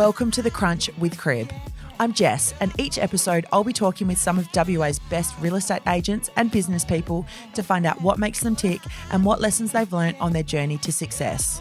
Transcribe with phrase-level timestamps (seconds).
[0.00, 1.52] Welcome to The Crunch with Crib.
[1.98, 5.82] I'm Jess, and each episode I'll be talking with some of WA's best real estate
[5.86, 8.80] agents and business people to find out what makes them tick
[9.12, 11.60] and what lessons they've learned on their journey to success.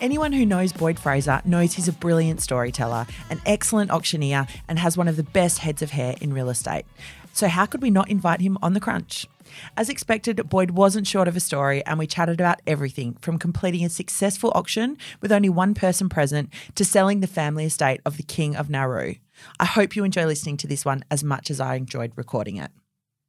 [0.00, 4.96] Anyone who knows Boyd Fraser knows he's a brilliant storyteller, an excellent auctioneer, and has
[4.96, 6.84] one of the best heads of hair in real estate.
[7.32, 9.26] So, how could we not invite him on the crunch?
[9.76, 13.84] As expected, Boyd wasn't short of a story, and we chatted about everything from completing
[13.84, 18.22] a successful auction with only one person present to selling the family estate of the
[18.22, 19.14] King of Nauru.
[19.60, 22.70] I hope you enjoy listening to this one as much as I enjoyed recording it.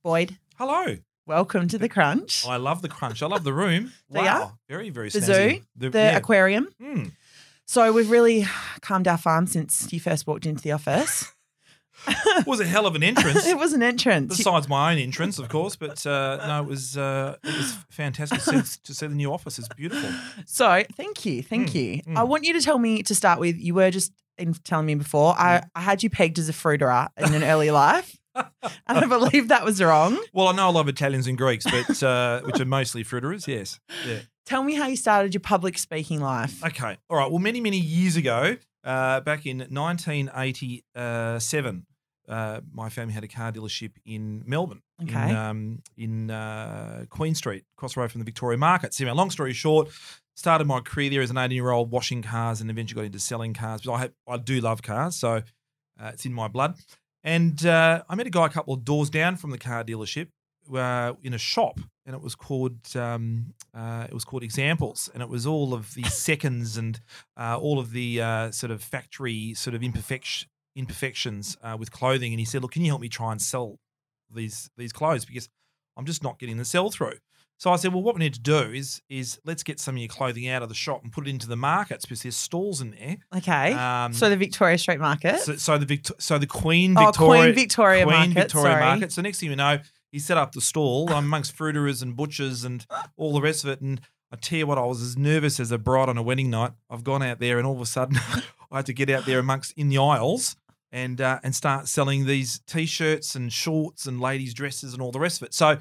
[0.04, 0.98] Boyd, Hello.
[1.28, 2.46] welcome to the crunch.
[2.48, 3.22] I love the crunch.
[3.22, 3.92] I love the room.
[4.10, 4.54] Wow.
[4.68, 5.54] Very, very The snazzy.
[5.80, 6.18] zoo, the yeah.
[6.18, 6.70] aquarium.
[6.82, 7.12] Mm.
[7.66, 8.48] So, we've really
[8.82, 11.32] calmed our farm since you first walked into the office.
[12.46, 13.46] Was a hell of an entrance.
[13.48, 14.38] it was an entrance.
[14.38, 18.40] Besides my own entrance, of course, but uh, no, it was uh, it was fantastic
[18.42, 19.60] to see, to see the new office.
[19.60, 20.10] It's beautiful.
[20.46, 21.44] So, thank you.
[21.44, 22.02] Thank Mm, you.
[22.04, 22.18] mm.
[22.18, 24.96] I want you to tell me to start with, you were just in telling me
[24.96, 28.16] before, I, I had you pegged as a fruiterer in an early life.
[28.36, 30.18] And I believe that was wrong.
[30.34, 33.48] Well, I know a lot of Italians and Greeks, but uh, which are mostly fruiterers.
[33.48, 33.80] Yes.
[34.08, 34.20] Yeah.
[34.46, 36.64] Tell me how you started your public speaking life.
[36.64, 36.98] Okay.
[37.10, 37.30] All right.
[37.30, 38.56] Well, many many years ago,
[38.90, 41.86] uh, back in 1987,
[42.28, 44.82] uh, my family had a car dealership in Melbourne.
[45.04, 45.30] Okay.
[45.30, 48.94] In, um, in uh, Queen Street, across the road from the Victoria Market.
[48.94, 49.90] So, anyway, long story short,
[50.36, 53.20] started my career there as an 18 year old washing cars, and eventually got into
[53.20, 53.82] selling cars.
[53.82, 55.44] But I have, I do love cars, so
[56.00, 56.76] uh, it's in my blood.
[57.24, 60.30] And uh, I met a guy a couple of doors down from the car dealership
[60.74, 65.22] uh, in a shop, and it was called um, uh, it was called Examples, and
[65.22, 67.00] it was all of the seconds and
[67.38, 72.34] uh, all of the uh, sort of factory sort of imperfection imperfections uh, with clothing.
[72.34, 73.78] And he said, "Look, can you help me try and sell
[74.34, 75.50] these these clothes because
[75.96, 77.20] I'm just not getting the sell through."
[77.60, 80.00] So I said, "Well, what we need to do is is let's get some of
[80.00, 82.82] your clothing out of the shop and put it into the markets because there's stalls
[82.82, 83.74] in there." Okay.
[83.74, 85.42] Um, so the Victoria Street Market.
[85.42, 88.34] so, so the Victo- so the Queen oh, Victoria Queen Victoria Queen Market.
[88.34, 88.82] Victoria sorry.
[88.84, 89.12] Market.
[89.12, 89.78] So next thing you know,
[90.12, 92.86] he set up the stall amongst fruiterers and butchers and
[93.18, 93.82] all the rest of it.
[93.82, 96.50] And I tell you what, I was as nervous as a bride on a wedding
[96.50, 96.72] night.
[96.90, 98.18] I've gone out there, and all of a sudden,
[98.72, 100.56] I had to get out there amongst in the aisles
[100.92, 105.20] and uh, and start selling these t-shirts and shorts and ladies' dresses and all the
[105.20, 105.54] rest of it.
[105.54, 105.78] So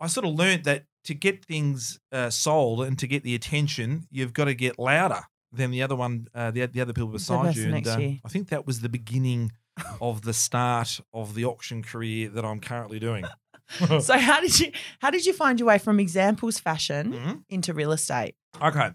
[0.00, 4.06] I sort of learnt that to get things uh, sold and to get the attention,
[4.10, 7.56] you've got to get louder than the other one, uh, the the other people beside
[7.56, 7.72] you.
[7.72, 7.98] And uh.
[8.24, 9.52] I think that was the beginning
[10.00, 13.24] of the start of the auction career that I'm currently doing.
[14.00, 14.70] so how did you
[15.00, 17.44] how did you find your way from examples fashion Mhm.
[17.48, 18.34] into real estate?
[18.60, 18.90] Okay.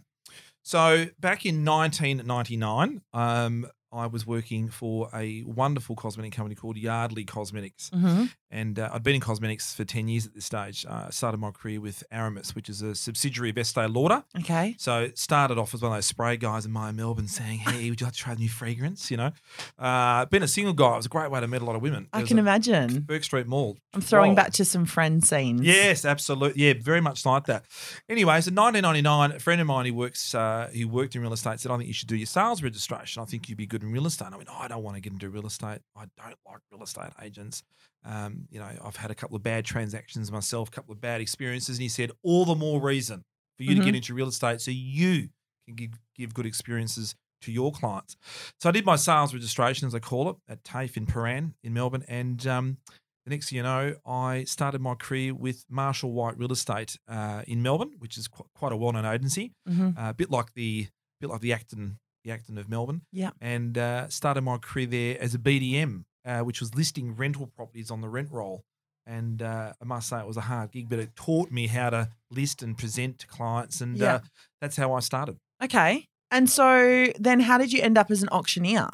[0.64, 7.26] So back in 1999, um, I was working for a wonderful cosmetic company called Yardley
[7.26, 7.90] Cosmetics.
[7.90, 8.26] Mm-hmm.
[8.52, 10.86] And uh, I'd been in cosmetics for 10 years at this stage.
[10.88, 14.24] Uh, I started my career with Aramis, which is a subsidiary of Estee Lauder.
[14.40, 14.76] Okay.
[14.78, 17.90] So it started off as one of those spray guys in Myer Melbourne saying, hey,
[17.90, 19.12] would you like to try the new fragrance?
[19.12, 19.32] You know,
[19.78, 21.82] uh, being a single guy, it was a great way to meet a lot of
[21.82, 22.08] women.
[22.14, 23.02] I can imagine.
[23.02, 23.78] Bourke Street Mall.
[23.94, 25.62] I'm throwing back to some friend scenes.
[25.62, 26.64] Yes, absolutely.
[26.64, 27.66] Yeah, very much like that.
[28.08, 31.60] Anyway, so 1999, a friend of mine who works, uh, who worked in real estate,
[31.60, 33.22] said, "I think you should do your sales registration.
[33.22, 35.14] I think you'd be good in real estate." I went, "I don't want to get
[35.14, 35.80] into real estate.
[35.96, 37.64] I don't like real estate agents.
[38.04, 41.22] Um, you know, I've had a couple of bad transactions myself, a couple of bad
[41.22, 43.24] experiences." And he said, "All the more reason
[43.58, 43.86] for you to Mhm.
[43.86, 45.30] get into real estate so you
[45.68, 48.18] can give, give good experiences." To your clients.
[48.60, 51.74] So I did my sales registration, as I call it, at TAFE in Prahran in
[51.74, 52.04] Melbourne.
[52.10, 52.80] And um,
[53.24, 57.44] the next thing you know, I started my career with Marshall White Real Estate uh,
[57.48, 59.98] in Melbourne, which is qu- quite a well-known agency, Mhm.
[59.98, 60.90] uh, a bit like the
[61.22, 63.02] bit like the Acton, the Acton of Melbourne.
[63.12, 63.32] Yeah.
[63.42, 67.90] And uh, started my career there as a BDM, uh, which was listing rental properties
[67.92, 68.64] on the rent roll.
[69.06, 71.90] And uh, I must say it was a hard gig, but it taught me how
[71.90, 74.16] to list and present to clients, and Yeah.
[74.16, 74.20] uh,
[74.62, 75.38] that's how I started.
[75.64, 76.06] Okay.
[76.32, 78.88] And so then how did you end up as an auctioneer?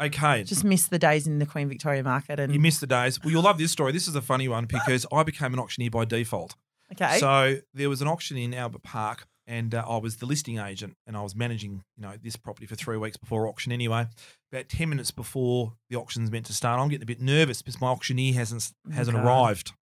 [0.00, 3.20] Okay, Just missed the days in the Queen Victoria Market and you missed the days.
[3.22, 3.90] Well, you'll love this story.
[3.92, 6.54] This is a funny one because I became an auctioneer by default.
[6.92, 7.18] Okay.
[7.18, 10.94] So there was an auction in Albert Park, and uh, I was the listing agent,
[11.06, 13.72] and I was managing, you know, this property for three weeks before auction.
[13.72, 14.06] Anyway,
[14.52, 17.80] about ten minutes before the auction's meant to start, I'm getting a bit nervous because
[17.80, 19.72] my auctioneer hasn't Oh, hasn't arrived.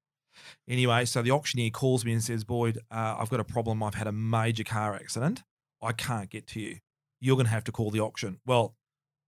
[0.68, 3.82] Anyway, so the auctioneer calls me and says, "Boyd, uh, I've got a problem.
[3.82, 5.42] I've had a major car accident.
[5.82, 6.78] I can't get to you.
[7.20, 8.76] You're going to have to call the auction." Well,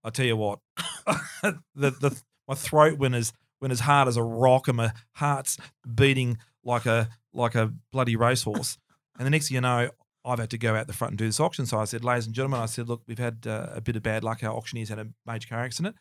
[0.05, 0.61] I tell you what,
[1.43, 5.57] the the my throat went as went as hard as a rock, and my heart's
[5.93, 8.79] beating like a like a bloody racehorse.
[9.19, 9.91] and the next thing you know,
[10.29, 11.67] I've had to go out the front and do this auction.
[11.67, 14.03] So I said, ladies and gentlemen, I said, look, we've had uh, a bit of
[14.03, 14.45] bad luck.
[14.45, 15.97] Our auctioneer's had a major car accident,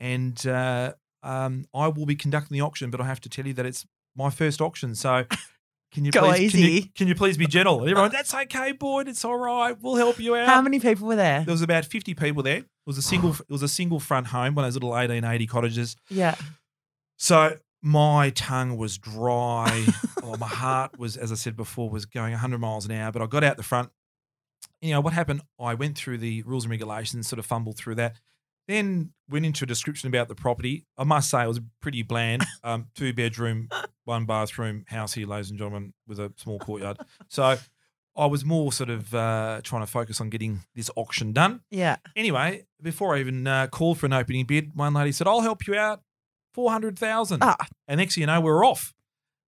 [0.00, 0.92] and uh,
[1.22, 3.86] um, I will be conducting the auction, but I have to tell you that it's
[4.16, 4.94] my first auction.
[4.94, 5.24] So
[5.92, 7.80] can you Go please Can you, can you please be gentle?
[7.80, 9.08] And everyone, that's okay, Boyd.
[9.08, 9.76] It's all right.
[9.80, 10.46] We'll help you out.
[10.46, 11.44] How many people were there?
[11.44, 12.58] there was about fifty people there.
[12.58, 13.32] It was a single.
[13.32, 15.96] It was a single front home, one of those little eighteen eighty cottages.
[16.08, 16.34] Yeah.
[17.18, 19.86] So my tongue was dry.
[20.22, 23.12] oh, my heart was, as I said before, was going 100 miles an hour.
[23.12, 23.90] But I got out the front.
[24.80, 25.42] You know what happened?
[25.60, 28.16] I went through the rules and regulations, sort of fumbled through that.
[28.68, 30.86] Then went into a description about the property.
[30.96, 32.44] I must say it was pretty bland.
[32.64, 33.68] Um, two bedroom,
[34.04, 36.96] one bathroom house here, ladies and gentlemen, with a small courtyard.
[37.28, 37.58] So
[38.16, 41.62] I was more sort of uh, trying to focus on getting this auction done.
[41.70, 41.96] Yeah.
[42.14, 45.66] Anyway, before I even uh, called for an opening bid, one lady said, "I'll help
[45.66, 46.02] you out,
[46.52, 47.42] four hundred thousand.
[47.42, 47.56] Ah.
[47.88, 48.94] And next thing you know, we're off.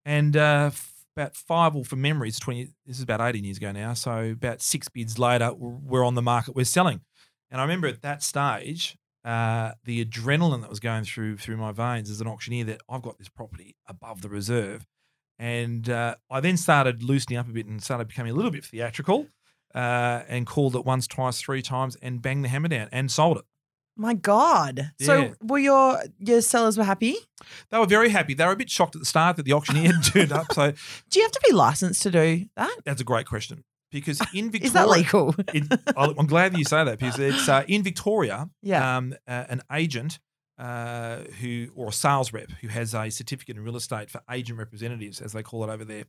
[0.04, 2.68] And uh, f- about five, or from memory, it's twenty.
[2.86, 3.94] This is about eighteen years ago now.
[3.94, 6.54] So about six bids later, we're we're on the market.
[6.54, 7.00] We're selling.
[7.50, 11.72] And I remember at that stage, uh, the adrenaline that was going through through my
[11.72, 14.86] veins as an auctioneer that I've got this property above the reserve.
[15.38, 18.64] And uh, I then started loosening up a bit and started becoming a little bit
[18.64, 19.26] theatrical
[19.74, 23.38] uh, and called it once, twice, three times and banged the hammer down and sold
[23.38, 23.44] it.
[23.96, 24.90] My God.
[25.00, 27.16] So were your your sellers were happy?
[27.70, 28.34] They were very happy.
[28.34, 30.52] They were a bit shocked at the start that the auctioneer had turned up.
[30.52, 30.72] So
[31.10, 32.76] Do you have to be licensed to do that?
[32.84, 35.34] that's a great question because in Victoria, Is that legal?
[35.96, 38.48] I'm glad that you say that because it's uh, in Victoria.
[38.62, 38.96] Yeah.
[38.96, 40.18] Um, uh, an agent
[40.58, 44.58] uh, who or a sales rep who has a certificate in real estate for agent
[44.58, 46.04] representatives, as they call it over there,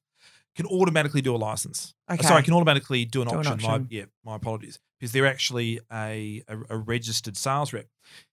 [0.55, 1.93] can automatically do a license.
[2.09, 2.27] Uh, Okay.
[2.27, 3.69] Sorry, I can automatically do an Do an auction.
[3.69, 7.87] My, yeah, my apologies, because they're actually a, a, a registered sales rep.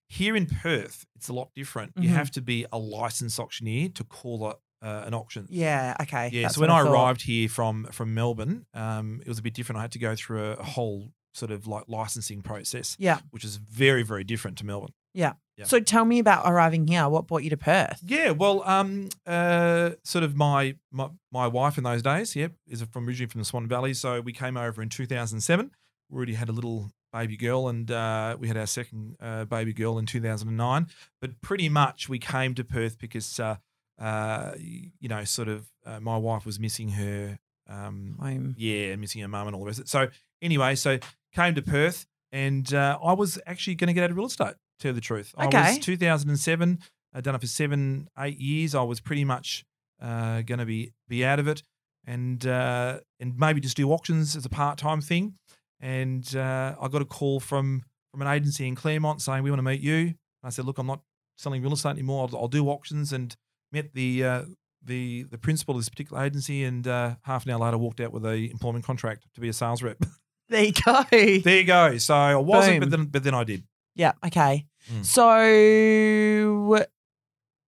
[0.09, 1.93] Here in Perth, it's a lot different.
[1.97, 2.13] You Mhm.
[2.13, 4.55] have to be a licensed auctioneer to call a,
[4.85, 5.47] uh, an auction.
[5.49, 5.95] yeah.
[6.01, 6.29] Okay.
[6.31, 6.43] Yeah.
[6.43, 9.53] that's so when what I, arrived here from from Melbourne, um, it was a bit
[9.53, 9.79] different.
[9.79, 12.95] I had to go through a, a whole sort of like licensing process.
[12.99, 13.19] Yeah.
[13.31, 14.93] Which is very very different to Melbourne.
[15.13, 15.33] Yeah.
[15.65, 17.07] So tell me about arriving here.
[17.07, 18.01] What brought you to Perth?
[18.03, 18.31] Yeah.
[18.31, 23.07] Well, um, uh, sort of my my my wife in those days, yep, is from
[23.07, 23.93] originally from the Swan Valley.
[23.93, 25.71] So we came over in 2007.
[26.09, 29.73] We already had a little baby girl, and uh, we had our second uh, baby
[29.73, 30.87] girl in 2009.
[31.21, 33.57] But pretty much we came to Perth because, uh,
[33.99, 37.37] uh, you know, sort of uh, my wife was missing her.
[37.69, 38.55] Um, Home.
[38.57, 39.89] yeah, missing her mum and all the rest of it.
[39.89, 40.09] So
[40.41, 40.97] anyway, so
[41.33, 44.55] came to Perth and uh, I was actually going to get out of real estate,
[44.79, 45.33] to tell the truth.
[45.37, 45.45] I
[45.75, 46.79] was 2007,
[47.13, 48.73] I'd done it for seven, eight years.
[48.73, 49.65] I was pretty much
[50.01, 51.63] uh, going to be be out of it
[52.05, 55.35] and uh, and maybe just do auctions as a part-time thing.
[55.79, 59.59] And uh, I got a call from from an agency in Claremont saying, we want
[59.59, 59.97] to meet you.
[59.97, 61.01] And I said, look, I'm not
[61.37, 62.27] selling real estate anymore.
[62.31, 63.35] I'll, I'll do auctions and
[63.71, 64.41] met the uh,
[64.83, 68.11] the the principal of this particular agency, and uh, half an hour later walked out
[68.11, 69.97] with a employment contract to be a sales rep.
[70.49, 71.03] There you go.
[71.11, 71.97] there you go.
[71.97, 73.63] So I wasn't, but then but then I did.
[73.95, 74.11] yeah.
[74.25, 74.65] Okay.
[74.91, 75.05] Mm.
[75.05, 76.85] So,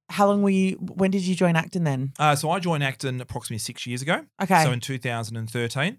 [0.09, 0.73] how long were you?
[0.75, 2.13] When did you join Acton then?
[2.19, 4.25] Uh, so I joined Acton approximately six years ago.
[4.41, 4.63] Okay.
[4.63, 5.97] So in 2013,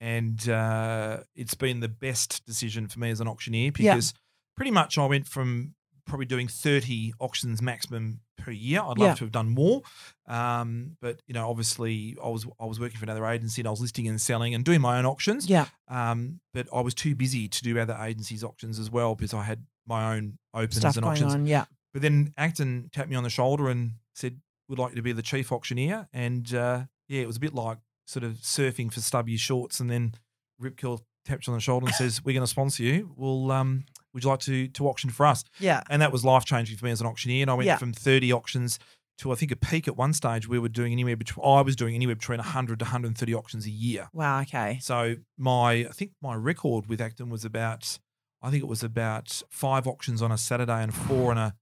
[0.00, 3.94] and uh, it's been the best decision for me as an auctioneer Yeah.
[3.94, 4.14] because
[4.56, 5.74] pretty much I went from
[6.10, 8.80] probably doing 30 auctions maximum per year.
[8.80, 9.14] I'd love Yeah.
[9.14, 9.82] to have done more,
[10.26, 13.70] um, but you know, obviously, I was I was working for another agency and I
[13.70, 15.48] was listing and selling and doing my own auctions.
[15.48, 15.66] yeah.
[15.88, 19.42] Um, but I was too busy to do other agencies' auctions as well because I
[19.44, 21.34] had my own opens Stuff and auctions.
[21.34, 21.46] on.
[21.46, 21.64] Yeah.
[21.92, 25.12] But then Acton tapped me on the shoulder and said, "Would like you to be
[25.12, 29.00] the chief auctioneer." And uh, yeah, it was a bit like sort of surfing for
[29.00, 29.80] stubby shorts.
[29.80, 30.14] And then
[30.58, 33.12] Rip Curl taps you on the shoulder and says, "We're going to sponsor you.
[33.16, 35.82] Well, um, would you like to to auction for us?" Yeah.
[35.90, 37.42] And that was life changing for me as an auctioneer.
[37.42, 37.76] And I went Yeah.
[37.78, 38.78] from thirty auctions
[39.18, 40.48] to I think a peak at one stage.
[40.48, 43.34] We were doing anywhere between I was doing anywhere between hundred to hundred and thirty
[43.34, 44.08] auctions a year.
[44.12, 44.40] Wow.
[44.42, 44.78] Okay.
[44.80, 47.98] So my I think my record with Acton was about
[48.42, 51.54] I think it was about five auctions on a Saturday and four on a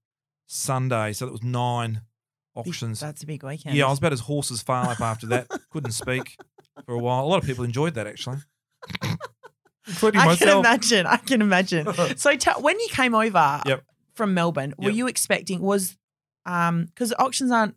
[0.47, 1.11] Sunday.
[1.13, 2.01] So that was nine
[2.55, 3.01] auctions.
[3.01, 3.75] That's a big weekend.
[3.75, 5.47] Yeah, I was about as hoarse as far up after that.
[5.71, 6.37] Couldn't speak
[6.85, 7.23] for a while.
[7.25, 8.37] A lot of people enjoyed that actually.
[9.87, 11.05] Including I can imagine.
[11.07, 11.87] I can imagine.
[12.17, 13.83] So tell when you came over Yep.
[14.13, 14.95] from Melbourne, were Yep.
[14.95, 15.97] you expecting was
[16.45, 17.75] um because auctions aren't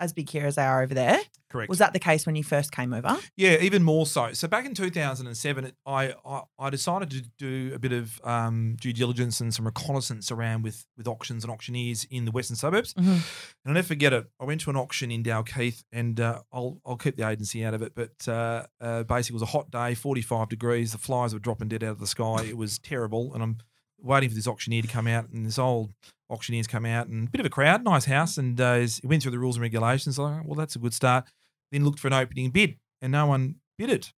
[0.00, 1.20] as big here as they are over there?
[1.50, 1.68] Correct.
[1.68, 3.16] Was that the case when you first came over?
[3.36, 4.32] Yeah, even more so.
[4.34, 8.76] So back in 2007, it- I I, I decided to do a bit of um,
[8.80, 12.94] due diligence and some reconnaissance around with with auctions and auctioneers in the western suburbs.
[12.94, 13.02] Mhm.
[13.08, 13.22] And
[13.66, 14.30] I'll never forget it.
[14.40, 17.74] I went to an auction in Dalkeith, and uh, I'll I'll keep the agency out
[17.74, 17.94] of it.
[17.96, 20.92] But uh, uh, basically, it was a hot day, 45 degrees.
[20.92, 22.44] The flies were dropping dead out of the sky.
[22.44, 23.58] It was terrible, and I'm
[24.02, 25.92] waiting for this auctioneer to come out, and this old
[26.28, 29.22] auctioneer's come out, and a bit of a crowd, nice house, and uh, he went
[29.22, 30.18] through the rules and regulations.
[30.18, 31.24] Like, well, that's a good start.
[31.72, 34.12] Then looked for an opening bid, and no one bid it.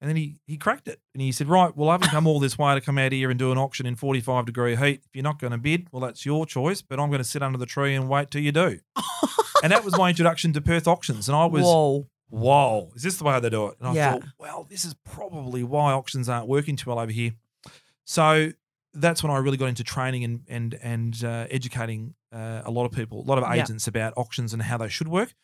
[0.00, 2.38] And then he he cracked it, and he said, "Right, well, I haven't come all
[2.38, 5.00] this way to come out here and do an auction in 45 degree heat.
[5.04, 6.82] If you're not going to bid, well, that's your choice.
[6.82, 8.78] But I'm going to sit under the tree and wait till you do."
[9.62, 12.06] and that was my introduction to Perth auctions, and I was Whoa.
[12.30, 13.74] whoa, is this the way they do it?
[13.80, 14.12] And I Yeah.
[14.12, 17.32] thought, well, this is probably why auctions aren't working too well over here.
[18.04, 18.52] So
[19.00, 22.84] that's when I really got into training and and and uh, educating uh, a lot
[22.84, 23.62] of people, a lot of Yeah.
[23.62, 25.34] agents about auctions and how they should work.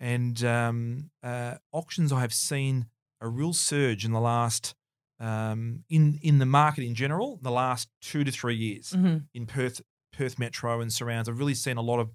[0.00, 2.86] And um, uh, auctions, I have seen
[3.20, 4.74] a real surge in the last
[5.20, 9.46] um, in in the market in general, the last two to three years hmm in
[9.46, 9.80] Perth,
[10.12, 11.28] Perth Metro and surrounds.
[11.28, 12.10] I've really seen a lot of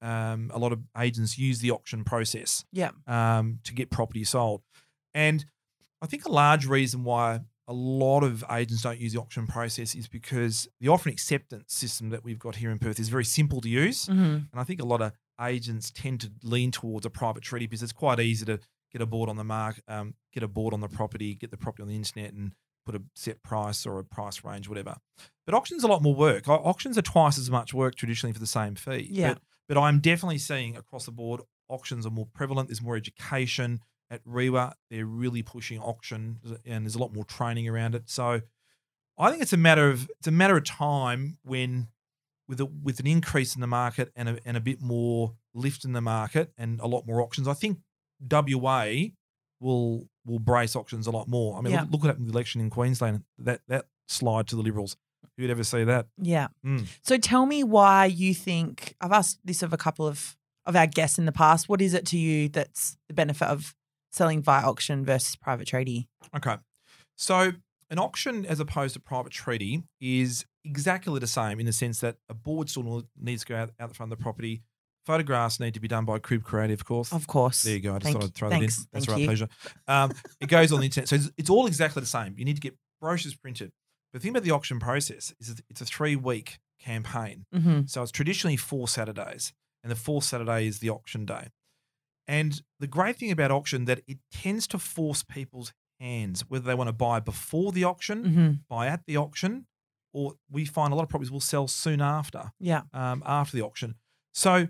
[0.00, 2.90] um, a lot of agents use the auction process Yeah.
[3.06, 4.62] um, to get property sold.
[5.14, 5.44] And
[6.00, 7.40] I think a large reason why
[7.72, 11.72] a lot of agents don't use the auction process is because the offer and acceptance
[11.74, 14.06] system that we've got here in Perth is very simple to use.
[14.06, 14.12] hmm
[14.52, 17.82] And I think a lot of agents tend to lean towards a private treaty because
[17.82, 18.60] it's quite easy to
[18.92, 21.56] get a board on the mark, um, get a board on the property, get the
[21.56, 22.52] property on the internet, and
[22.84, 24.96] put a set price or a price range, whatever.
[25.46, 26.46] But auctions are a lot more work.
[26.48, 29.08] Auctions are twice as much work traditionally for the same fee.
[29.10, 29.34] Yeah.
[29.34, 32.68] But, but I'm definitely seeing across the board auctions are more prevalent.
[32.68, 33.80] There's more education
[34.12, 34.74] at REWA.
[34.90, 38.08] They're really pushing auction, and there's a lot more training around it.
[38.10, 38.42] So
[39.18, 41.88] I think it's a matter of it's a matter of time when
[42.46, 45.84] with a, with an increase in the market and a, and a bit more lift
[45.84, 47.78] in the market and a lot more auctions, I think
[48.30, 48.86] WA
[49.60, 51.58] will will brace auctions a lot more.
[51.58, 51.80] I mean, Yeah.
[51.82, 53.24] look, look what happened with the election in Queensland.
[53.38, 54.96] That that slide to the Liberals.
[55.38, 56.06] Who'd ever see that?
[56.18, 56.48] Yeah.
[56.64, 56.86] Mm.
[57.02, 60.86] So tell me why you think I've asked this of a couple of of our
[60.86, 61.68] guests in the past.
[61.68, 63.74] What is it to you that's the benefit of
[64.12, 66.08] selling via auction versus private treaty?
[66.36, 66.56] Okay.
[67.16, 67.52] So
[67.90, 72.16] an auction as opposed to private treaty is exactly the same in the sense that
[72.28, 74.62] a board still needs to go out, out the front of the property.
[75.04, 77.12] Photographs need to be done by Crib Creative, of course.
[77.12, 77.62] Of course.
[77.64, 77.96] There you go.
[77.96, 78.24] I just Thank thought.
[78.26, 78.76] I'd throw Thanks.
[78.76, 78.88] that in.
[78.92, 79.26] That's Thank right, you.
[79.26, 79.48] pleasure.
[79.88, 81.08] Um, it goes on the internet.
[81.08, 82.34] So it's, it's all exactly the same.
[82.38, 83.72] You need to get brochures printed.
[84.12, 87.46] But the thing about the auction process is it's a three week campaign.
[87.52, 89.52] hmm So it's traditionally four Saturdays,
[89.82, 91.48] and the fourth Saturday is the auction day.
[92.28, 96.74] And the great thing about auction that it tends to force people's hands, whether they
[96.74, 99.66] want to buy before the auction, hmm buy at the auction,
[100.12, 102.82] or we find a lot of properties will sell soon after Yeah.
[102.92, 103.94] um, after the auction.
[104.34, 104.68] So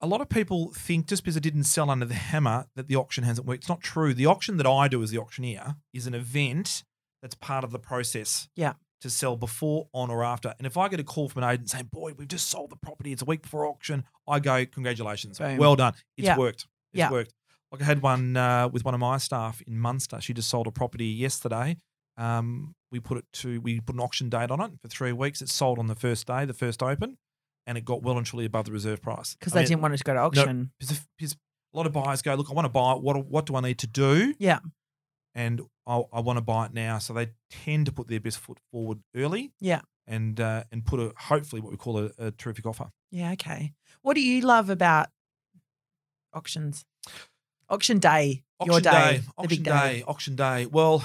[0.00, 2.96] a lot of people think just because it didn't sell under the hammer that the
[2.96, 3.62] auction hasn't worked.
[3.62, 4.12] It's not true.
[4.14, 6.84] The auction that I do as the auctioneer is an event
[7.22, 8.48] that's part of the process.
[8.54, 8.74] Yeah.
[9.04, 10.54] To sell before, on, or after.
[10.56, 12.76] And if I get a call from an agent saying, Boy, we've just sold the
[12.76, 15.38] property, it's a week before auction, I go, Congratulations.
[15.38, 15.58] Boom.
[15.58, 15.92] Well done.
[16.16, 16.38] It's Yeah.
[16.38, 16.62] worked.
[16.94, 17.10] It's Yeah.
[17.10, 17.34] worked.
[17.70, 20.22] Like I had one uh, with one of my staff in Munster.
[20.22, 21.76] She just sold a property yesterday.
[22.16, 25.42] Um, we put it to we put an auction date on it for three weeks.
[25.42, 27.18] It sold on the first day, the first open,
[27.66, 29.34] and it got well and truly above the reserve price.
[29.34, 30.70] Because they mean, didn't want it to go to auction.
[30.80, 31.36] because because
[31.74, 33.02] a lot of buyers go, look, I want to buy it.
[33.02, 34.34] What what do I need to do?
[34.38, 34.60] Yeah.
[35.34, 36.98] and I, I want to buy it now.
[36.98, 39.52] So they tend to put their best foot forward early.
[39.60, 39.80] Yeah.
[40.06, 42.90] and uh, and put a hopefully what we call a, a terrific offer.
[43.10, 43.32] Yeah.
[43.32, 43.72] Okay.
[44.02, 45.08] What do you love about
[46.32, 46.84] auctions?
[47.70, 48.42] Auction day.
[48.64, 49.12] your Auction day.
[49.12, 50.66] day, the auction big day, auction day.
[50.66, 51.02] Well,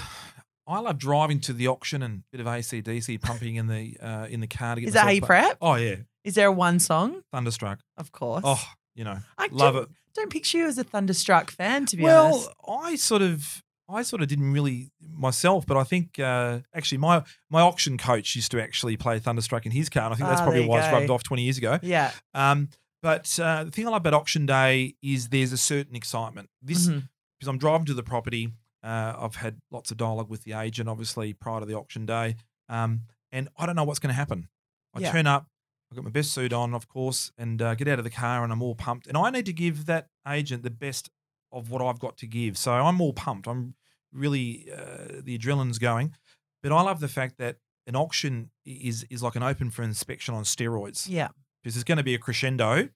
[0.66, 4.26] I love driving to the auction and a bit of ACDC pumping in the uh,
[4.28, 4.88] in the car to get.
[4.88, 5.56] Is that how you prep?
[5.60, 7.22] Oh yeah, Is there a one song?
[7.32, 7.80] Thunderstruck.
[7.96, 8.42] Of course.
[8.44, 8.62] Oh,
[8.94, 9.88] you know, I love don't, it.
[10.14, 12.50] Don't picture you as a Thunderstruck fan, to be well, honest.
[12.66, 16.98] Well, I sort of, I sort of didn't really myself, but I think uh, actually
[16.98, 20.28] my my auction coach used to actually play Thunderstruck in his car, and I think
[20.28, 21.78] that's Ah, probably why it's rubbed off twenty years ago.
[21.82, 22.12] Yeah.
[22.34, 22.68] Um,
[23.02, 26.50] but uh, the thing I love about auction day is there's a certain excitement.
[26.62, 28.52] This because I'm driving to the property.
[28.82, 32.36] Uh, I've had lots of dialogue with the agent, obviously, prior to the auction day.
[32.68, 34.48] Um, and I don't know what's going to happen.
[34.94, 35.12] I Yeah.
[35.12, 35.46] turn up,
[35.90, 38.42] I've got my best suit on, of course, and uh, get out of the car
[38.44, 39.06] and I'm all pumped.
[39.06, 41.10] And I need to give that agent the best
[41.52, 42.56] of what I've got to give.
[42.58, 43.46] So I'm all pumped.
[43.48, 43.74] I'm
[44.12, 46.14] really, uh, the adrenaline's going.
[46.62, 50.34] But I love the fact that an auction is is like an open for inspection
[50.34, 51.28] on steroids Yeah.
[51.62, 52.88] because there's going to be a crescendo.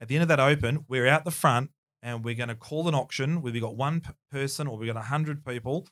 [0.00, 1.70] At the end of that open, we're out the front
[2.02, 4.86] and we're going to call an auction where we've got one p- person or we've
[4.86, 5.86] got 100 people.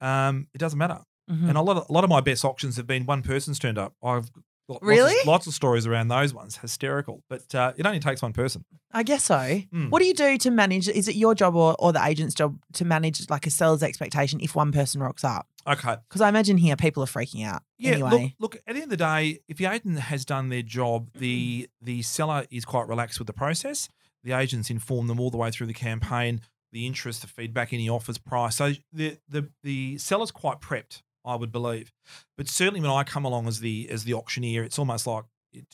[0.00, 1.00] Um, it doesn't matter.
[1.30, 1.48] Mhm.
[1.50, 3.76] And a lot, of, a lot of my best auctions have been one person's turned
[3.78, 3.94] up.
[4.02, 4.30] I've
[4.68, 5.14] lots of- Really?
[5.26, 6.56] lots of, stories around those ones.
[6.56, 7.22] Hysterical.
[7.28, 8.64] But uh, it only takes one person.
[8.92, 9.34] I guess so.
[9.36, 9.90] Mm.
[9.90, 10.88] What do you do to manage?
[10.88, 14.40] Is it your job or, or the agent's job to manage like a seller's expectation
[14.40, 15.46] if one person rocks up?
[15.66, 15.96] Okay.
[16.08, 17.62] Because I imagine here people are freaking out.
[17.78, 18.34] Yeah, anyway.
[18.38, 18.62] look, look.
[18.66, 22.02] At the end of the day, if the agent has done their job, the the
[22.02, 23.88] seller is quite relaxed with the process.
[24.22, 26.40] The agents inform them all the way through the campaign,
[26.72, 28.56] the interest, the feedback, any offers, price.
[28.56, 31.92] So the the the seller's quite prepped, I would believe.
[32.36, 35.24] But certainly when I come along as the as the auctioneer, it's almost like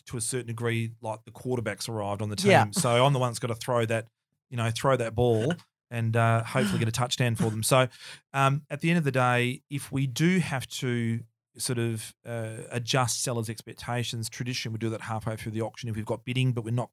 [0.06, 2.50] to a certain degree, like the quarterback's arrived on the team.
[2.50, 2.66] Yeah.
[2.72, 4.08] So I'm the one that's got to throw that,
[4.50, 5.54] you know, throw that ball.
[5.92, 7.64] And uh, hopefully get a touchdown for them.
[7.64, 7.88] So,
[8.32, 11.18] um, at the end of the day, if we do have to
[11.58, 14.28] sort of uh, adjust sellers' expectations.
[14.28, 16.90] Traditionally, we do that halfway through the auction if we've got bidding, but we're not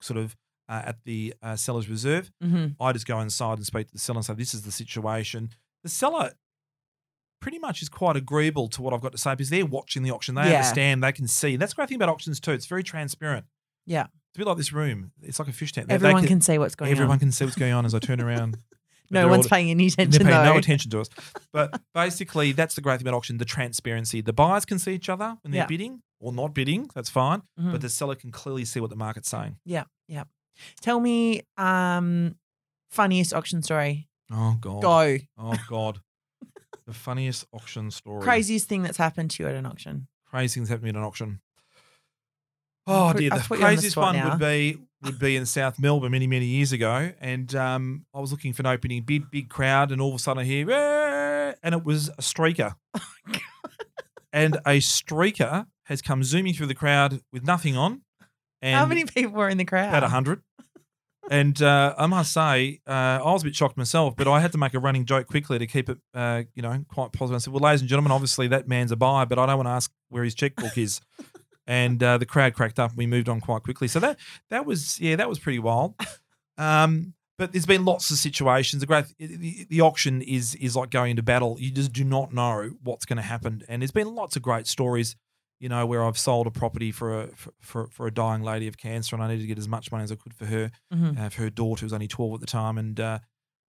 [0.00, 0.36] sort of
[0.68, 2.30] uh, at the uh, seller's reserve.
[2.40, 4.72] hmm I just go inside and speak to the seller and say, "This is the
[4.72, 5.50] situation."
[5.82, 6.32] The seller
[7.44, 10.10] pretty much is quite agreeable to what I've got to say because they're watching the
[10.10, 10.34] auction.
[10.34, 10.56] They Yeah.
[10.56, 11.02] understand.
[11.04, 11.56] They can see.
[11.56, 12.52] That's the great thing about auctions too.
[12.52, 13.44] It's very transparent.
[13.84, 14.04] Yeah.
[14.04, 15.12] It's a bit like this room.
[15.20, 15.88] It's like a fish tank.
[15.90, 17.16] Everyone can see what's going everyone on.
[17.16, 18.56] Everyone can see what's going on as I turn around.
[19.10, 20.10] no one's all- paying any attention.
[20.22, 20.52] They're paying though.
[20.54, 21.10] no attention to us.
[21.52, 24.22] But basically, that's the great thing about auction: the transparency.
[24.22, 25.66] The buyers can see each other when they're Yeah.
[25.66, 26.88] bidding or not bidding.
[26.94, 27.42] That's fine.
[27.60, 27.72] Mhm.
[27.72, 29.58] But the seller can clearly see what the market's saying.
[29.66, 30.24] Yeah, yeah.
[30.80, 32.36] Tell me, um,
[32.90, 34.08] funniest auction story.
[34.32, 34.80] Oh god.
[34.82, 35.18] Go.
[35.36, 36.00] Oh god.
[36.86, 38.22] The funniest auction story.
[38.22, 40.06] Craziest thing that's happened to you at an auction.
[40.26, 41.40] crazy things happening at an auction.
[42.86, 44.30] Oh put- dear, the I've put you on the craziest one now.
[44.30, 48.30] would be would be in South Melbourne many many years ago, and um, I was
[48.30, 50.70] looking for an opening, big big crowd, and all of a sudden I hear,
[51.62, 52.74] and it was a streaker,
[54.32, 58.02] and a streaker has come zooming through the crowd with nothing on,
[58.60, 59.88] and How many people were in the crowd?
[59.88, 60.42] about a hundred.
[61.30, 64.52] And uh, I must say, uh, I was a bit shocked myself, but I had
[64.52, 67.36] to make a running joke quickly to keep it, uh, you know, quite positive.
[67.36, 69.68] I said, "Well, ladies and gentlemen, obviously that man's a buyer, but I don't want
[69.68, 71.00] to ask where his checkbook is."
[71.66, 73.88] and uh, the crowd cracked up, and we moved on quite quickly.
[73.88, 74.18] So that
[74.50, 75.94] that was, yeah, that was pretty wild.
[76.58, 78.80] Um, but there's been lots of situations.
[78.80, 81.56] The great, the, the auction is is like going into battle.
[81.58, 84.66] You just do not know what's going to happen, and there's been lots of great
[84.66, 85.16] stories
[85.64, 87.28] you know, where I've sold a property for a
[87.62, 90.04] for, for, a dying lady of cancer, and I needed to get as much money
[90.04, 91.18] as I could for her, Mhm.
[91.18, 93.18] uh, for her daughter who was only twelve at the time, and uh,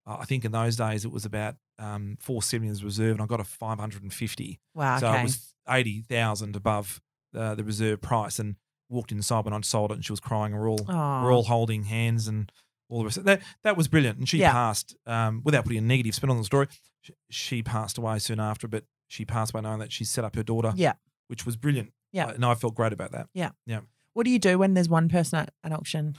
[0.06, 3.26] I think in those days it was about um, four seventy as reserve, and I
[3.26, 5.00] got a five hundred and fifty, Wow.
[5.00, 5.20] so Okay.
[5.22, 7.02] it was eighty thousand above
[7.34, 8.56] uh, the reserve price, and
[8.90, 10.52] walked inside when I'd sold it, and she was crying.
[10.54, 11.24] We're all Aw.
[11.24, 12.52] we're all holding hands and
[12.90, 13.24] all the rest.
[13.24, 14.52] That that was brilliant, and she Yeah.
[14.52, 16.68] passed um, without putting a negative spin on the story.
[17.02, 20.36] She, she passed away soon after, but she passed by knowing that she set up
[20.36, 20.94] her daughter, Yeah.
[21.28, 21.92] Which was brilliant.
[22.12, 22.30] Yeah.
[22.30, 23.28] And I felt great about that.
[23.34, 23.52] Yeah.
[23.66, 23.82] Yeah.
[24.14, 26.16] What do you do when there's one person at an auction?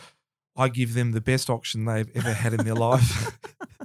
[0.57, 3.39] I give them the best auction they've ever had in their life.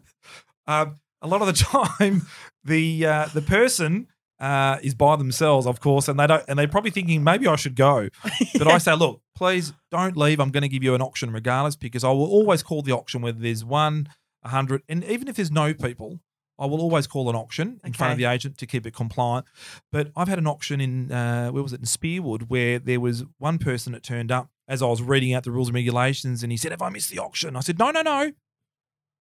[0.67, 1.53] um, a lot of the
[1.99, 2.27] time,
[2.63, 4.07] the uh, the person
[4.39, 7.55] uh, is by themselves, of course, and they don't, and they're probably thinking maybe I
[7.55, 8.09] should go.
[8.57, 10.39] But I say, look, please don't leave.
[10.39, 13.21] I'm going to give you an auction regardless because I will always call the auction
[13.21, 14.09] whether there's one,
[14.43, 16.19] a hundred, and even if there's no people,
[16.61, 19.47] I will always call an auction in front of the agent to keep it compliant.
[19.91, 23.25] But I've had an auction in uh, where was it in Spearwood where there was
[23.39, 26.51] one person that turned up as I was reading out the rules and regulations, and
[26.51, 28.31] he said, "Have I missed the auction?" I said, "No, no, no,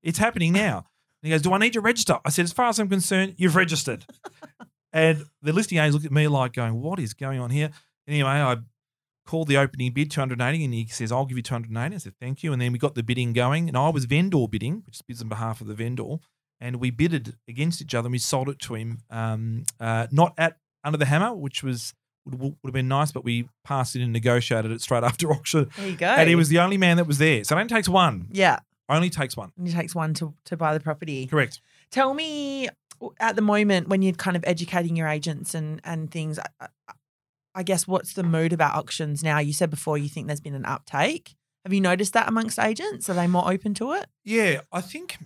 [0.03, 0.87] it's happening now."
[1.23, 3.37] And he goes, "Do I need to register?" I said, "As far as I'm concerned,
[3.39, 4.05] you've registered."
[4.93, 7.71] and the listing agent looked at me like, going, "What is going on here?"
[8.07, 8.59] Anyway, I
[9.27, 12.43] called the opening bid 280 and he says i'll give you 280 i said thank
[12.43, 15.23] you and then we got the bidding going and i was vendor bidding which bids
[15.23, 16.17] on behalf of the vendor
[16.61, 20.35] and we bidded against each other and we sold it to him um, uh, not
[20.39, 21.95] at under the hammer which was
[22.27, 25.71] would, would have been nice but we passed it and negotiated it straight after auction
[25.77, 26.07] There you go.
[26.07, 28.61] and he was the only man that was there so it only takes one Yeah.
[28.89, 31.27] only takes one And it takes one to, to buy the property.
[31.27, 32.69] correct Tell me
[33.19, 36.93] at the moment when you're kind of educating your agents and, and things, I, I-
[37.53, 39.41] I guess what's the mood about auctions now?
[39.41, 41.35] You said before you think there's been an uptake.
[41.65, 43.11] Have you noticed that amongst agents?
[43.11, 44.07] Are they more open to it?
[44.25, 45.19] Yeah, I think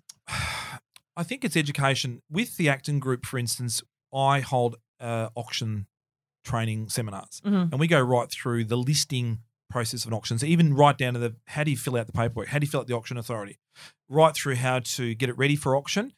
[1.17, 2.23] I think it's education.
[2.31, 5.87] With the Acton Group, for instance, I hold uh, auction
[6.45, 7.71] training seminars, Mhm.
[7.73, 10.39] and we go right through the listing process of an auction.
[10.39, 12.65] So even right down to the how do you fill out the paperwork, how do
[12.67, 13.59] you fill out the auction authority,
[14.09, 16.13] right through how to get it ready for auction,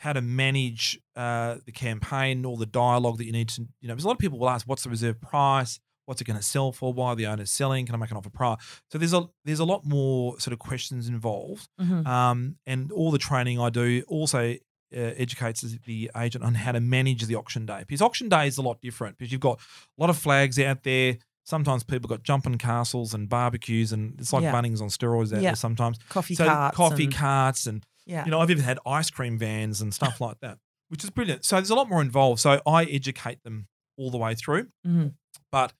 [0.00, 3.62] how to manage uh, the campaign, all the dialogue that you need to.
[3.80, 5.78] You know, because a lot of people will ask, "What's the reserve price?
[6.06, 6.92] What's it going to sell for?
[6.92, 7.84] Why are the owners selling?
[7.86, 8.58] Can I make an offer price?"
[8.90, 11.68] So there's a there's a lot more sort of questions involved.
[11.80, 12.06] Mhm.
[12.06, 14.54] Um, and all the training I do also
[14.94, 17.80] uh, educates the agent on how to manage the auction day.
[17.80, 20.84] Because auction day is a lot different because you've got a lot of flags out
[20.84, 21.18] there.
[21.44, 24.52] Sometimes people got jumping castles and barbecues, and it's like Yeah.
[24.52, 25.50] Bunnings on steroids out Yeah.
[25.50, 25.98] there sometimes.
[26.08, 26.76] Coffee so carts.
[26.76, 28.24] coffee and- carts, and Yeah.
[28.24, 31.44] you know, I've even had ice cream vans and stuff like that, which is brilliant.
[31.44, 32.40] So there's a lot more involved.
[32.40, 33.66] So I educate them
[33.98, 34.68] all the way through.
[34.86, 35.14] Mhm.
[35.50, 35.72] But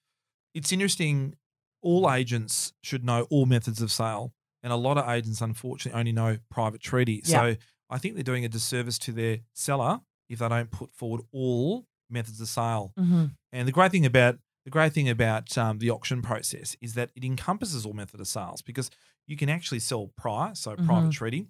[0.56, 1.34] it's interesting.
[1.82, 6.12] All agents should know all methods of sale, and a lot of agents, unfortunately, only
[6.12, 7.20] know private treaty.
[7.24, 7.38] Yeah.
[7.38, 7.56] So
[7.90, 11.86] I think they're doing a disservice to their seller if they don't put forward all
[12.10, 12.92] methods of sale.
[12.98, 13.36] Mhm.
[13.52, 17.10] And the great thing about the great thing about um, the auction process is that
[17.14, 18.90] it encompasses all method of sales because
[19.28, 21.12] you can actually sell prior, so private Mhm.
[21.12, 21.46] treaty.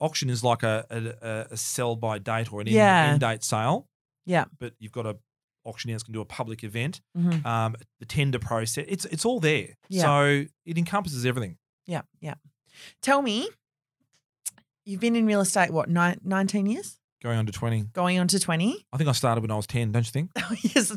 [0.00, 3.10] Auction is like a, a, a sell by date or an end, Yeah.
[3.12, 3.86] end date sale.
[4.26, 4.44] Yeah.
[4.58, 5.16] But you've got a
[5.70, 7.44] auctioneers can do a public event Mhm.
[7.46, 8.84] um, the tender process.
[8.88, 9.68] It's it's all there.
[9.88, 10.02] Yeah.
[10.02, 11.56] So it encompasses everything.
[11.86, 12.02] Yeah.
[12.20, 12.34] Yeah.
[13.02, 13.48] Tell me,
[14.84, 16.98] you've been in real estate, what, nine, 19 years?
[17.22, 17.82] Going on to twenty.
[17.92, 18.86] Going on to 20?
[18.92, 19.92] I think I started when I was ten.
[19.92, 20.30] Don't you think?
[20.74, 20.92] yes.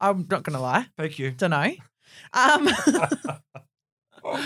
[0.00, 0.86] I'm not going to lie.
[0.96, 1.30] Thank you.
[1.32, 1.72] Don't know.
[2.32, 2.68] Um,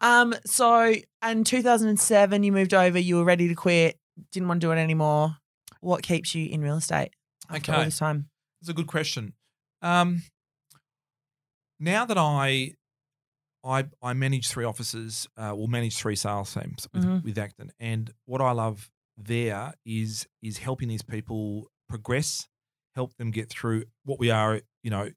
[0.00, 0.94] Um, so
[1.26, 2.98] in 2007, you moved over.
[2.98, 3.98] You were ready to quit.
[4.32, 5.36] Didn't want to do it anymore.
[5.80, 7.10] What keeps you in real estate
[7.48, 8.28] after all this time?
[8.64, 9.34] It's a good question.
[9.82, 10.22] Um,
[11.78, 12.72] now that I,
[13.62, 17.22] I, I manage three offices, uh, will manage three sales teams with, Mhm.
[17.24, 22.48] with Acton, and what I love there is is helping these people progress,
[22.94, 24.62] help them get through what we are.
[24.82, 25.10] You know,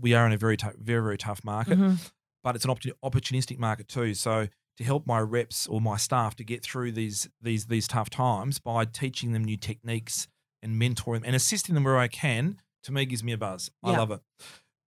[0.00, 2.10] we are in a very tough, very very tough market, Mhm.
[2.42, 4.14] but it's an opportu- opportunistic market too.
[4.14, 8.08] So to help my reps or my staff to get through these these these tough
[8.08, 10.28] times by teaching them new techniques
[10.62, 13.70] and mentoring and assisting them where I can, to me gives me a buzz.
[13.84, 13.98] I Yeah.
[13.98, 14.20] love it.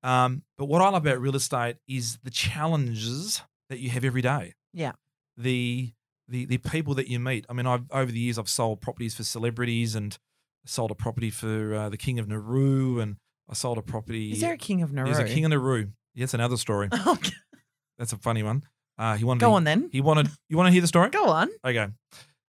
[0.01, 4.21] Um, but what I love about real estate is the challenges that you have every
[4.21, 4.53] day.
[4.73, 4.93] Yeah.
[5.37, 5.91] The
[6.27, 7.45] the the people that you meet.
[7.49, 10.17] I mean, I've over the years I've sold properties for celebrities and
[10.65, 13.17] sold a property for uh, the King of Nauru and
[13.49, 14.31] I sold a property.
[14.31, 15.11] Is there a king of Nauru?
[15.13, 15.87] There's a King of Nauru.
[16.13, 16.89] Yeah, that's another story.
[17.07, 17.33] Okay.
[17.97, 18.63] That's a funny one.
[18.97, 19.41] Uh, he wanted.
[19.41, 19.89] Go on then.
[19.91, 20.29] He wanted.
[20.49, 21.09] You want to hear the story?
[21.09, 21.49] Go on.
[21.65, 21.87] Okay.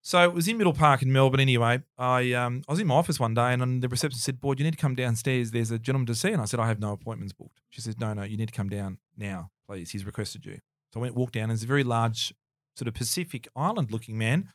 [0.03, 1.39] So it was in Middle Park in Melbourne.
[1.39, 4.41] Anyway, I um I was in my office one day and um, the receptionist said,
[4.41, 5.51] "Boyd, you need to come downstairs.
[5.51, 7.99] There's a gentleman to see." And I said, "I have no appointments booked." She said,
[7.99, 9.91] "No, no, you need to come down now, please.
[9.91, 10.59] He's requested you."
[10.93, 11.43] So I went walked down.
[11.43, 12.33] And there's a very large,
[12.75, 14.49] sort of Pacific Island-looking man,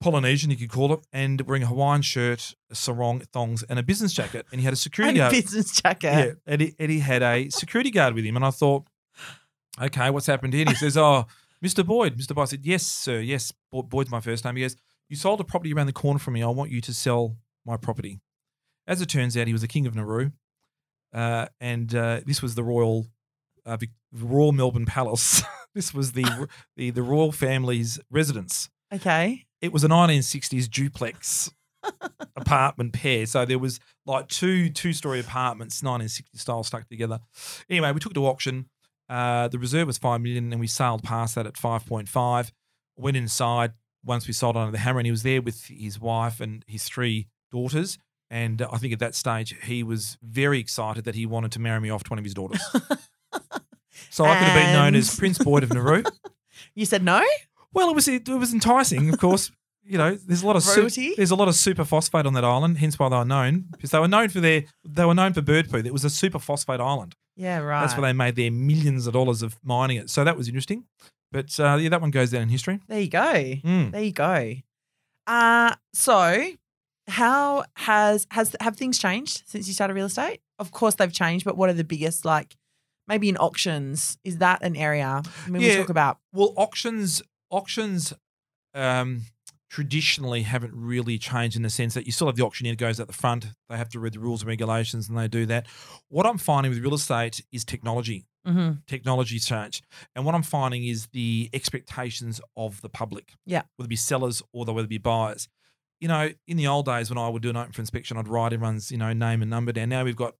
[0.00, 3.82] Polynesian you could call it, and wearing a Hawaiian shirt, a sarong, thongs, and a
[3.82, 4.46] business jacket.
[4.50, 5.32] And he had a security a guard.
[5.32, 6.06] business jacket.
[6.12, 8.86] Yeah, and he, and he had a security guard with him, and I thought,
[9.80, 10.62] okay, what's happened here?
[10.62, 11.26] And he says, "Oh,
[11.64, 11.84] Mr.
[11.86, 12.34] Boyd." Mr.
[12.34, 13.20] Boyd said, "Yes, sir.
[13.20, 14.76] Yes, Boyd's my first name." He goes,
[15.08, 16.42] "You sold a property around the corner from me.
[16.42, 18.20] I want you to sell my property."
[18.86, 20.30] As it turns out, he was the king of Nauru,
[21.12, 23.06] uh, and uh, this was the royal,
[23.66, 23.76] uh,
[24.12, 25.42] Royal Melbourne Palace.
[25.74, 29.44] this was the, the the royal family's residence Okay.
[29.60, 31.52] it was a 1960s duplex
[32.36, 33.26] apartment pair.
[33.26, 37.20] So there was like two two story apartments, 1960 style, stuck together.
[37.68, 38.66] Anyway, we took it to auction.
[39.10, 42.52] Uh, the reserve was five million, and we sailed past that at 5.5.
[42.96, 43.72] Went inside
[44.04, 46.84] once we sold under the hammer, and he was there with his wife and his
[46.84, 47.98] three daughters.
[48.30, 51.80] And I think at that stage, he was very excited that he wanted to marry
[51.80, 52.62] me off to one of his daughters.
[54.10, 56.04] so I could have been known as Prince Boyd of Nauru.
[56.74, 57.24] You said no?
[57.72, 59.50] Well, it was it was enticing, of course.
[59.82, 62.78] You know, there's a lot of su- there's a lot of superphosphate on that island,
[62.78, 65.40] hence why they were known because they were known for their they were known for
[65.40, 65.78] bird poo.
[65.78, 67.16] It was a superphosphate island.
[67.36, 67.80] Yeah, right.
[67.80, 70.10] That's where they made their millions of dollars of mining it.
[70.10, 70.84] So that was interesting.
[71.32, 72.80] But uh, yeah, that one goes down in history.
[72.88, 73.20] There you go.
[73.20, 73.92] Mm.
[73.92, 74.54] There you go.
[75.26, 76.50] Uh so
[77.06, 80.40] how has has have things changed since you started real estate?
[80.58, 82.56] Of course they've changed, but what are the biggest like
[83.06, 84.18] maybe in auctions?
[84.24, 86.18] Is that an area I mean, we talk about?
[86.32, 88.12] Well, auctions auctions
[88.74, 89.22] um,
[89.70, 93.06] traditionally haven't really changed in the sense that you still have the auctioneer goes at
[93.06, 93.46] the front.
[93.68, 95.66] They have to read the rules and regulations, and they do that.
[96.08, 98.26] What I'm finding with real estate is technology.
[98.46, 98.70] Mm-hmm.
[98.86, 99.82] technology change.
[100.16, 103.34] And what I'm finding is the expectations of the public.
[103.44, 103.64] Yeah.
[103.76, 105.46] Whether it be sellers or whether it be buyers.
[106.00, 108.28] You know, in the old days when I would do an open for inspection, I'd
[108.28, 109.90] write everyone's, you know, name and number down.
[109.90, 110.36] Now we've got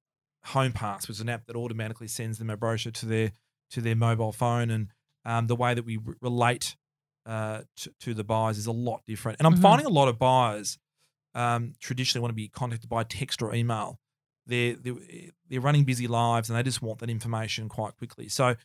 [0.47, 3.33] Home Pass, which is an app that automatically sends them a brochure to their
[3.73, 4.71] to their mobile phone.
[4.71, 4.89] And
[5.27, 6.77] um, the way that we re- relate
[7.27, 9.39] uh, to, to the buyers is a lot different.
[9.39, 9.63] And I'm Mhm.
[9.63, 10.79] finding a lot of buyers
[11.35, 13.99] um, traditionally want to be contacted by text or email.
[14.47, 14.95] They're, they're
[15.49, 18.29] they're running busy lives and they just want that information quite quickly.
[18.29, 18.57] So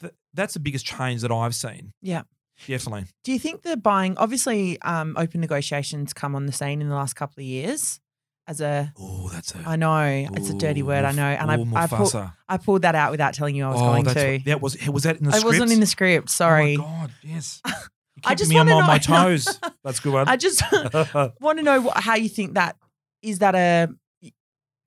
[0.00, 1.92] th- that's the biggest change that I've seen.
[2.02, 2.22] Yeah.
[2.66, 3.06] definitely.
[3.24, 6.94] Do you think the buying obviously um, open negotiations come on the scene in the
[6.96, 8.00] last couple of years
[8.48, 10.02] as a Oh, that's a I know
[10.34, 12.10] it's a dirty word I know and I I, pull,
[12.48, 14.32] I pulled that out without telling you I was oh, going that's to.
[14.32, 15.36] what- that was was that in the script?
[15.36, 15.44] it script?
[15.60, 16.30] wasn't in the script.
[16.30, 16.76] Sorry.
[16.76, 17.62] Oh my god, yes.
[18.24, 19.60] I just me on wanna my, know- toes.
[19.84, 20.28] That's a good one.
[20.28, 20.62] I just
[21.40, 22.76] want to know what, how you think that
[23.22, 23.88] is that a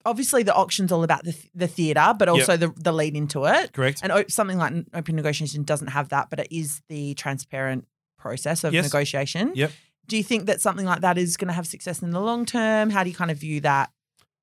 [0.06, 3.74] obviously the auction's all about the the theater, but also the the lead into it.
[3.74, 4.02] Correct.
[4.04, 7.86] And something like open negotiation doesn't have that, but it is the transparent
[8.18, 8.86] process of Yes.
[8.86, 9.52] negotiation.
[9.56, 9.72] Yep.
[10.12, 12.46] Do you think that something like that is going to have success in the long
[12.46, 12.90] term?
[12.90, 13.90] How do you kind of view that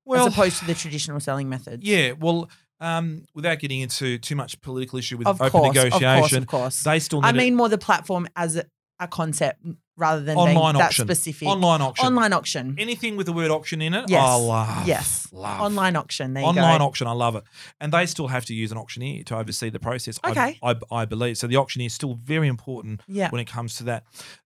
[0.03, 1.85] Well, as opposed to the traditional selling methods?
[1.85, 2.13] yeah.
[2.13, 6.19] Well, um, without getting into too much political issue with of open course, negotiation, of
[6.19, 6.83] course, of course.
[6.83, 8.63] they still need I a- mean more the platform as a,
[8.99, 9.63] a concept
[9.95, 11.05] rather than Online being that auction.
[11.05, 11.47] specific.
[11.47, 12.05] online auction.
[12.07, 12.75] Online auction.
[12.79, 14.23] Anything with the word auction in it, Yes.
[14.23, 14.87] I love.
[14.87, 15.27] Yes.
[15.33, 15.61] Love.
[15.61, 16.33] Online auction.
[16.33, 16.85] There you Online go.
[16.85, 17.43] auction, I love it.
[17.81, 20.17] And they still have to use an auctioneer to oversee the process.
[20.23, 20.59] I- Okay.
[20.63, 21.37] I, I, believe.
[21.37, 23.29] So the auctioneer is still very important Yeah.
[23.29, 24.05] when it comes to that.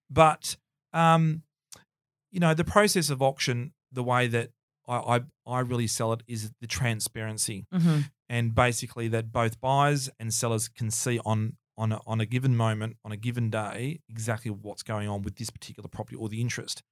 [0.10, 0.58] But,
[0.94, 1.44] um,
[2.32, 4.52] you know, the process of auction, the way that
[4.88, 7.66] I, I, I really sell it is the transparency.
[7.72, 12.26] hmm And basically that both buyers and sellers can see on on a, on a
[12.28, 16.30] given moment, on a given day, exactly what's going on with this particular property or
[16.30, 16.84] the interest.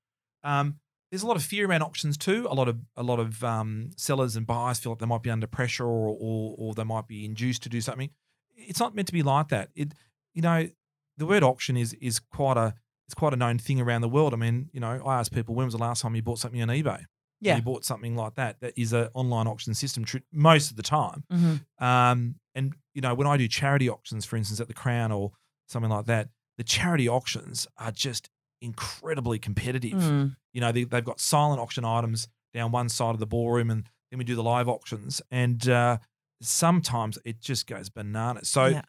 [0.44, 0.80] Um,
[1.12, 2.48] there's a lot of fear around auctions too.
[2.50, 5.30] A lot of a lot of um, sellers and buyers feel like they might be
[5.30, 8.10] under pressure or, or or they might be induced to do something.
[8.56, 9.70] It's not meant to be like that.
[9.76, 9.94] It
[10.34, 10.70] you know
[11.18, 12.74] the word auction is is quite a
[13.12, 14.34] it's quite a known thing around the world.
[14.34, 16.62] I mean, you know, I ask people when was the last time you bought something
[16.62, 17.04] on eBay?
[17.42, 17.56] Yeah.
[17.58, 18.62] you bought something like that.
[18.62, 21.24] That is an online auction system tr- most of the time.
[21.30, 21.66] Mhm.
[21.84, 25.32] Um, and you know, when I do charity auctions, for instance, at the Crown or
[25.68, 28.30] something like that, the charity auctions are just
[28.62, 30.00] incredibly competitive.
[30.00, 30.36] Mm.
[30.54, 33.90] You know, they, they've got silent auction items down one side of the ballroom, and
[34.12, 35.98] then we do the live auctions, and uh,
[36.42, 38.50] sometimes it just goes bananas.
[38.50, 38.82] So Yeah.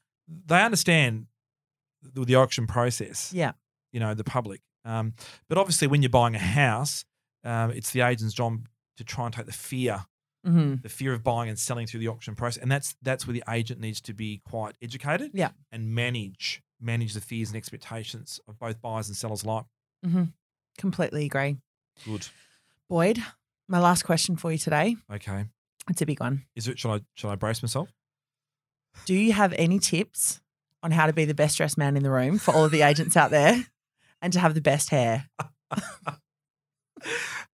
[0.47, 1.27] they understand
[2.03, 3.33] the, the auction process.
[3.33, 3.53] Yeah.
[3.93, 4.61] You know, the public.
[4.85, 5.15] Um,
[5.49, 7.05] but obviously, when you're buying a house,
[7.45, 10.05] um, it's the agent's job to try and take the fear
[10.45, 13.35] hmm the fear of buying and selling through the auction process, and that's that's where
[13.35, 15.51] the agent needs to be quite educated, Yeah.
[15.71, 19.67] and manage manage the fears and expectations of both buyers and sellers alike.
[20.05, 20.25] hmm
[20.79, 21.59] Completely agree.
[22.05, 22.27] Good.
[22.89, 23.23] Boyd,
[23.69, 24.97] my last question for you today.
[25.13, 25.45] Okay.
[25.89, 26.45] It's a big one.
[26.57, 26.79] Is it?
[26.79, 27.01] Shall I?
[27.15, 27.93] Shall I brace myself?
[29.07, 30.41] Do you have any tips
[30.83, 32.83] on how to be the best dressed man in the room for all of the
[32.83, 33.65] agents out there
[34.23, 35.29] and to have the best hair?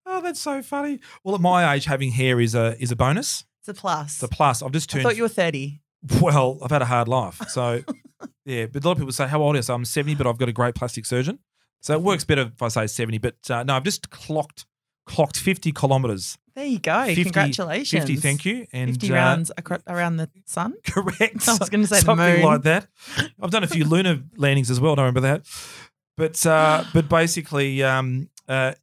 [0.10, 1.00] Oh, that's so funny.
[1.24, 3.44] Well, at my age, having hair is a is a bonus.
[3.60, 4.14] It's a plus.
[4.14, 4.64] It's a plus.
[4.64, 5.02] I've just turned.
[5.06, 5.82] I thought you were 30.
[6.22, 7.82] well, I've had a hard life, so
[8.46, 8.68] yeah.
[8.68, 10.38] But a lot of people say, "How old are you?" So I'm 70, but I've
[10.38, 11.40] got a great plastic surgeon,
[11.82, 13.18] so it works better if I say 70.
[13.18, 14.66] But uh, no, I've just clocked
[15.06, 16.38] clocked 50 kilometers.
[16.56, 17.06] There you go.
[17.06, 18.06] 50 Congratulations.
[18.06, 18.66] 50, thank you.
[18.74, 19.52] And 50 uh, rounds
[19.88, 20.74] around the sun.
[20.88, 21.48] Correct.
[21.48, 22.42] I was gonna say the something moon.
[22.44, 22.88] like that.
[23.42, 24.96] I've done a few lunar landings as well.
[24.96, 25.46] Don't remember that.
[26.18, 28.74] But uh, but basically, um, uh,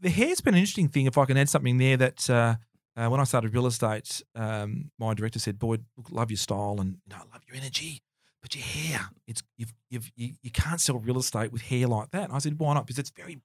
[0.00, 1.06] the hair's been an interesting thing.
[1.06, 2.56] If I can add something there, that uh,
[2.96, 6.78] uh, when I started real estate, um, my director said, "Boyd, look, love your style
[6.80, 8.02] and you know, I love your energy,
[8.42, 12.10] but your hair, it's you've, you've, you you can't sell real estate with hair like
[12.10, 13.38] that." And I said, "Why not?" Because it's very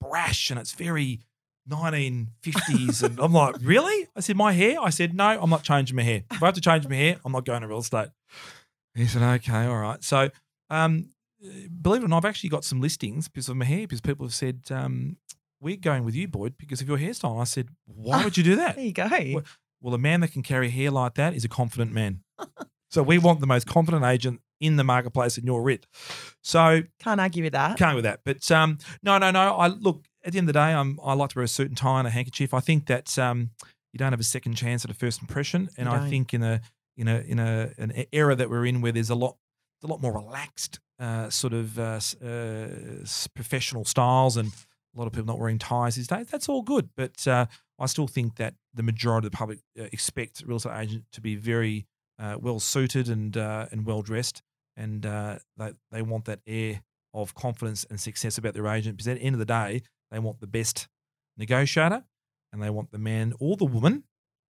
[0.00, 1.20] brash and it's very
[1.68, 3.02] 1950s.
[3.02, 4.08] and I'm like, really?
[4.14, 4.76] I said, my hair?
[4.80, 6.22] I said, no, I'm not changing my hair.
[6.30, 8.08] If I have to change my hair, I'm not going to real estate.
[8.94, 10.02] He said, okay, all right.
[10.02, 10.30] So,
[10.70, 11.10] um,
[11.70, 14.26] believe it or not, I've actually got some listings because of my hair because people
[14.26, 15.16] have said, um,
[15.60, 17.40] we're going with you, Boyd, because of your hairstyle.
[17.40, 18.76] I said, why would you do that?
[18.76, 19.08] There you go.
[19.10, 19.44] Well,
[19.80, 22.20] Well, a man that can carry hair like that is a confident man.
[22.90, 25.86] so we want the most confident agent in the marketplace, and you're it.
[26.42, 27.76] So Can't argue with that.
[27.76, 28.20] can't go with that.
[28.24, 29.56] But um, no, no, no.
[29.56, 30.72] I look at the end of the day.
[30.72, 32.54] I'm, I like to wear a suit and tie and a handkerchief.
[32.54, 33.50] I think that um,
[33.92, 36.60] you don't have a second chance at a first impression, and I think in a
[36.96, 39.36] in a in a an era that we're in where there's a lot
[39.84, 42.68] a lot more relaxed uh, sort of uh, uh,
[43.34, 44.48] professional styles and
[44.94, 46.26] a lot of people not wearing ties these days.
[46.28, 47.46] That's all good, but uh,
[47.78, 51.20] I still think that the majority of the public uh, expect real estate agent to
[51.20, 51.86] be very
[52.18, 54.42] uh, well suited and uh, and well dressed,
[54.76, 56.82] and uh, they they want that air
[57.12, 58.96] of confidence and success about their agent.
[58.96, 60.88] Because at the end of the day, they want the best
[61.36, 62.04] negotiator,
[62.52, 64.04] and they want the man or the woman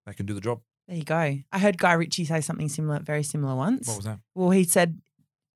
[0.06, 0.62] that can do the job.
[0.88, 1.38] There you go.
[1.54, 3.88] I heard Guy Ritchie say something similar, very similar once.
[3.88, 4.20] What was that?
[4.36, 5.00] Well, he said,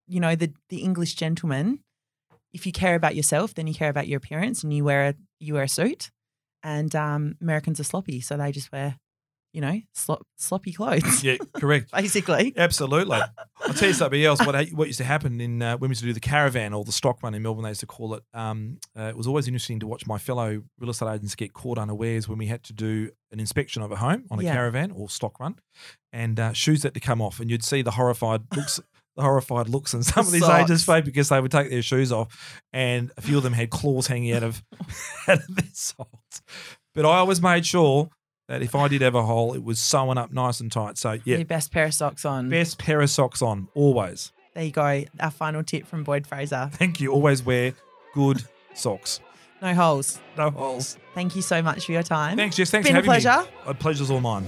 [0.07, 1.79] you know, the the English gentleman,
[2.53, 5.15] if you care about yourself, then you care about your appearance, and you wear a
[5.39, 6.11] you wear a suit.
[6.63, 8.97] And um, Americans are sloppy, so they just wear,
[9.53, 11.91] you know, slop, sloppy clothes, Yeah, correct.
[11.93, 12.51] basically.
[12.57, 13.19] Absolutely.
[13.61, 14.43] I'll tell you something else.
[14.45, 16.83] What what used to happen in uh, when we used to do the caravan or
[16.83, 18.23] the stock run in Melbourne, they used to call it.
[18.33, 21.77] Um, uh, it was always interesting to watch my fellow real estate agents get caught
[21.77, 24.53] unawares when we had to do an inspection of a home on a Yeah.
[24.53, 25.55] caravan or stock run,
[26.11, 28.79] and uh, shoes had to come off, and you'd see the horrified looks.
[29.17, 30.63] The horrified looks on some of these Socks.
[30.63, 33.69] agents' face because they would take their shoes off, and a few of them had
[33.71, 34.63] claws hanging out of,
[35.27, 36.41] out of their socks.
[36.93, 38.09] But I always made sure
[38.47, 40.97] that if I did have a hole, it was sewn up nice and tight.
[40.97, 42.49] So yeah, Your best pair of socks on.
[42.49, 44.31] Best pair of socks on, always.
[44.53, 45.03] There you go.
[45.19, 46.69] Our final tip from Boyd Fraser.
[46.73, 47.11] Thank you.
[47.11, 47.73] Always wear
[48.13, 49.19] good socks.
[49.63, 50.19] No holes.
[50.37, 50.97] No holes.
[51.15, 52.37] Thank you so much for your time.
[52.37, 52.69] Thanks, Jess.
[52.69, 53.41] Thanks Been for having a pleasure.
[53.41, 53.57] me.
[53.65, 54.45] A pleasure's all mine.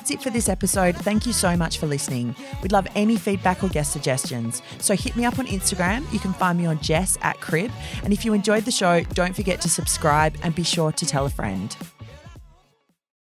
[0.00, 0.96] That's it for this episode.
[0.96, 2.34] Thank you so much for listening.
[2.62, 4.62] We'd love any feedback or guest suggestions.
[4.78, 6.10] So hit me up on Instagram.
[6.10, 7.70] You can find me on Jess at Crib.
[8.02, 11.26] And if you enjoyed the show, don't forget to subscribe and be sure to tell
[11.26, 11.76] a friend.